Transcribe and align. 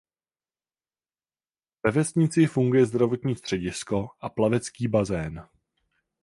Ve 1.83 1.91
vesnici 1.91 2.45
funguje 2.47 2.85
zdravotní 2.85 3.35
středisko 3.35 4.07
a 4.21 4.29
plavecký 4.29 4.87
bazén. 4.87 5.49